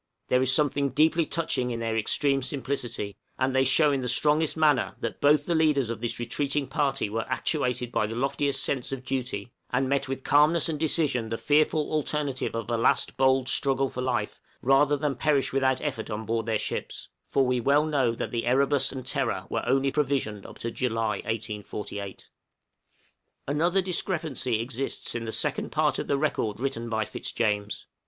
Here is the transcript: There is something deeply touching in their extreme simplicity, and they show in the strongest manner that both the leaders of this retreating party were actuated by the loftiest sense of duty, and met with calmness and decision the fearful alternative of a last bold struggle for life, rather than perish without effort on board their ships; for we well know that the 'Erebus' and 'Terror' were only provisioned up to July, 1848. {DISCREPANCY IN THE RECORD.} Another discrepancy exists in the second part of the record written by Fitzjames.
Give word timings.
There 0.29 0.41
is 0.41 0.51
something 0.51 0.89
deeply 0.89 1.27
touching 1.27 1.69
in 1.69 1.79
their 1.79 1.95
extreme 1.95 2.41
simplicity, 2.41 3.15
and 3.37 3.55
they 3.55 3.63
show 3.63 3.91
in 3.91 4.01
the 4.01 4.09
strongest 4.09 4.57
manner 4.57 4.95
that 4.99 5.21
both 5.21 5.45
the 5.45 5.53
leaders 5.53 5.91
of 5.91 6.01
this 6.01 6.17
retreating 6.17 6.65
party 6.65 7.07
were 7.07 7.27
actuated 7.29 7.91
by 7.91 8.07
the 8.07 8.15
loftiest 8.15 8.63
sense 8.63 8.91
of 8.91 9.05
duty, 9.05 9.53
and 9.69 9.87
met 9.87 10.07
with 10.07 10.23
calmness 10.23 10.67
and 10.67 10.79
decision 10.79 11.29
the 11.29 11.37
fearful 11.37 11.91
alternative 11.91 12.55
of 12.55 12.67
a 12.71 12.77
last 12.77 13.15
bold 13.15 13.47
struggle 13.47 13.89
for 13.89 14.01
life, 14.01 14.41
rather 14.63 14.97
than 14.97 15.13
perish 15.13 15.53
without 15.53 15.79
effort 15.81 16.09
on 16.09 16.25
board 16.25 16.47
their 16.47 16.57
ships; 16.57 17.09
for 17.23 17.45
we 17.45 17.59
well 17.61 17.85
know 17.85 18.13
that 18.15 18.31
the 18.31 18.47
'Erebus' 18.47 18.91
and 18.91 19.05
'Terror' 19.05 19.45
were 19.51 19.63
only 19.67 19.91
provisioned 19.91 20.47
up 20.47 20.57
to 20.57 20.71
July, 20.71 21.17
1848. 21.25 21.63
{DISCREPANCY 21.99 21.99
IN 22.03 22.09
THE 22.09 23.53
RECORD.} 23.53 23.55
Another 23.67 23.81
discrepancy 23.85 24.59
exists 24.61 25.13
in 25.13 25.25
the 25.25 25.31
second 25.31 25.71
part 25.71 25.99
of 25.99 26.07
the 26.07 26.17
record 26.17 26.59
written 26.59 26.89
by 26.89 27.05
Fitzjames. 27.05 27.85